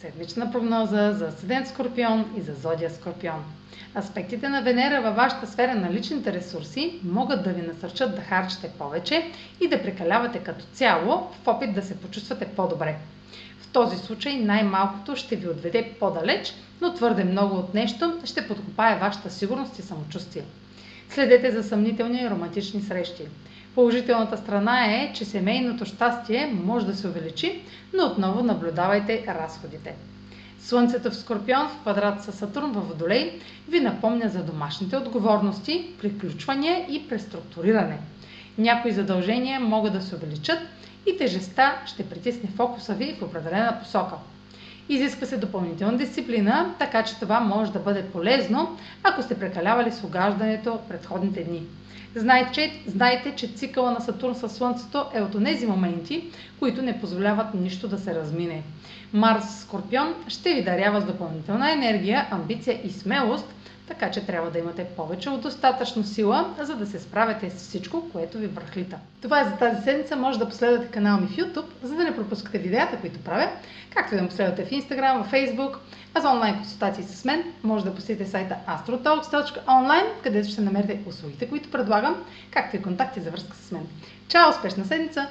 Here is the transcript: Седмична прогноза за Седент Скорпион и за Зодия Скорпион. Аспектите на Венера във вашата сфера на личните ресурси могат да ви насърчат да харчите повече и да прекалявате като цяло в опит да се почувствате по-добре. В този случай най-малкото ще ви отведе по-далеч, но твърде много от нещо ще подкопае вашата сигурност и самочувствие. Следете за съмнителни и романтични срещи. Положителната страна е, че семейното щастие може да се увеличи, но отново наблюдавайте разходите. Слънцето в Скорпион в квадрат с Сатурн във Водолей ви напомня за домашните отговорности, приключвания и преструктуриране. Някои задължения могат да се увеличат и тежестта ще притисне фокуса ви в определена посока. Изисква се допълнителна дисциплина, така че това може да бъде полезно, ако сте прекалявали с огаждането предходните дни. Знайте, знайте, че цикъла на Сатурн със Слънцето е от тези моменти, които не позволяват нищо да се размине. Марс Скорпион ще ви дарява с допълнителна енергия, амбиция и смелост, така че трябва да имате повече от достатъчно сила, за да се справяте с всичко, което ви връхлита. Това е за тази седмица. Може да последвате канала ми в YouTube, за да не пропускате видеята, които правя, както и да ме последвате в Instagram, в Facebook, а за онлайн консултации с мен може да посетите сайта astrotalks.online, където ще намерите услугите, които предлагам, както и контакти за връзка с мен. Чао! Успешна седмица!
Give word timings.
Седмична 0.00 0.52
прогноза 0.52 1.12
за 1.12 1.32
Седент 1.32 1.68
Скорпион 1.68 2.24
и 2.38 2.40
за 2.40 2.54
Зодия 2.54 2.90
Скорпион. 2.90 3.44
Аспектите 3.98 4.48
на 4.48 4.62
Венера 4.62 5.02
във 5.02 5.16
вашата 5.16 5.46
сфера 5.46 5.74
на 5.74 5.92
личните 5.92 6.32
ресурси 6.32 7.00
могат 7.04 7.44
да 7.44 7.50
ви 7.50 7.62
насърчат 7.62 8.16
да 8.16 8.20
харчите 8.22 8.70
повече 8.78 9.30
и 9.60 9.68
да 9.68 9.82
прекалявате 9.82 10.38
като 10.38 10.64
цяло 10.72 11.30
в 11.42 11.48
опит 11.48 11.74
да 11.74 11.82
се 11.82 11.96
почувствате 11.96 12.44
по-добре. 12.44 12.96
В 13.60 13.66
този 13.72 13.96
случай 13.96 14.36
най-малкото 14.36 15.16
ще 15.16 15.36
ви 15.36 15.48
отведе 15.48 15.92
по-далеч, 16.00 16.54
но 16.80 16.94
твърде 16.94 17.24
много 17.24 17.56
от 17.56 17.74
нещо 17.74 18.20
ще 18.24 18.48
подкопае 18.48 18.98
вашата 18.98 19.30
сигурност 19.30 19.78
и 19.78 19.82
самочувствие. 19.82 20.42
Следете 21.10 21.50
за 21.50 21.62
съмнителни 21.62 22.20
и 22.20 22.30
романтични 22.30 22.82
срещи. 22.82 23.22
Положителната 23.76 24.36
страна 24.36 24.86
е, 24.86 25.12
че 25.12 25.24
семейното 25.24 25.84
щастие 25.84 26.54
може 26.64 26.86
да 26.86 26.96
се 26.96 27.08
увеличи, 27.08 27.62
но 27.94 28.06
отново 28.06 28.42
наблюдавайте 28.42 29.24
разходите. 29.28 29.94
Слънцето 30.60 31.10
в 31.10 31.16
Скорпион 31.16 31.68
в 31.68 31.80
квадрат 31.80 32.22
с 32.22 32.32
Сатурн 32.32 32.72
във 32.72 32.88
Водолей 32.88 33.40
ви 33.68 33.80
напомня 33.80 34.28
за 34.28 34.42
домашните 34.42 34.96
отговорности, 34.96 35.86
приключвания 36.00 36.86
и 36.90 37.08
преструктуриране. 37.08 37.98
Някои 38.58 38.92
задължения 38.92 39.60
могат 39.60 39.92
да 39.92 40.02
се 40.02 40.14
увеличат 40.14 40.58
и 41.06 41.18
тежестта 41.18 41.82
ще 41.86 42.08
притисне 42.08 42.50
фокуса 42.56 42.94
ви 42.94 43.16
в 43.20 43.22
определена 43.22 43.78
посока. 43.82 44.16
Изисква 44.88 45.26
се 45.26 45.36
допълнителна 45.36 45.98
дисциплина, 45.98 46.74
така 46.78 47.02
че 47.02 47.18
това 47.20 47.40
може 47.40 47.72
да 47.72 47.78
бъде 47.78 48.02
полезно, 48.02 48.78
ако 49.02 49.22
сте 49.22 49.38
прекалявали 49.38 49.92
с 49.92 50.04
огаждането 50.04 50.78
предходните 50.88 51.44
дни. 51.44 51.62
Знайте, 52.14 52.82
знайте, 52.86 53.34
че 53.36 53.48
цикъла 53.48 53.90
на 53.90 54.00
Сатурн 54.00 54.34
със 54.34 54.52
Слънцето 54.52 55.06
е 55.14 55.22
от 55.22 55.44
тези 55.44 55.66
моменти, 55.66 56.24
които 56.58 56.82
не 56.82 57.00
позволяват 57.00 57.54
нищо 57.54 57.88
да 57.88 57.98
се 57.98 58.14
размине. 58.14 58.62
Марс 59.12 59.60
Скорпион 59.60 60.14
ще 60.28 60.54
ви 60.54 60.64
дарява 60.64 61.00
с 61.00 61.04
допълнителна 61.04 61.72
енергия, 61.72 62.26
амбиция 62.30 62.80
и 62.84 62.90
смелост, 62.90 63.46
така 63.88 64.10
че 64.10 64.26
трябва 64.26 64.50
да 64.50 64.58
имате 64.58 64.84
повече 64.84 65.30
от 65.30 65.40
достатъчно 65.40 66.04
сила, 66.04 66.54
за 66.60 66.76
да 66.76 66.86
се 66.86 66.98
справяте 66.98 67.50
с 67.50 67.54
всичко, 67.54 68.10
което 68.12 68.38
ви 68.38 68.46
връхлита. 68.46 68.98
Това 69.22 69.40
е 69.40 69.44
за 69.44 69.56
тази 69.56 69.82
седмица. 69.82 70.16
Може 70.16 70.38
да 70.38 70.48
последвате 70.48 70.90
канала 70.90 71.20
ми 71.20 71.26
в 71.26 71.36
YouTube, 71.36 71.66
за 71.82 71.94
да 71.94 72.04
не 72.04 72.16
пропускате 72.16 72.58
видеята, 72.58 72.96
които 73.00 73.20
правя, 73.20 73.50
както 73.94 74.14
и 74.14 74.16
да 74.16 74.22
ме 74.22 74.28
последвате 74.28 74.64
в 74.64 74.70
Instagram, 74.70 75.22
в 75.22 75.32
Facebook, 75.32 75.76
а 76.14 76.20
за 76.20 76.28
онлайн 76.28 76.54
консултации 76.54 77.04
с 77.04 77.24
мен 77.24 77.44
може 77.62 77.84
да 77.84 77.94
посетите 77.94 78.30
сайта 78.30 78.56
astrotalks.online, 78.68 80.06
където 80.22 80.48
ще 80.48 80.60
намерите 80.60 81.00
услугите, 81.06 81.48
които 81.48 81.70
предлагам, 81.70 82.24
както 82.50 82.76
и 82.76 82.82
контакти 82.82 83.20
за 83.20 83.30
връзка 83.30 83.56
с 83.56 83.72
мен. 83.72 83.86
Чао! 84.28 84.50
Успешна 84.50 84.84
седмица! 84.84 85.28